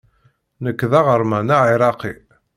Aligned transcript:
Nekk 0.63 0.79
d 0.91 0.93
aɣerman 0.99 1.47
aɛiraqi. 1.57 2.13